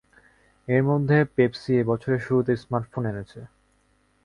[0.67, 3.39] এর মধ্যে পেপসি এ বছরের শুরুতে স্মার্টফোন এনেছে।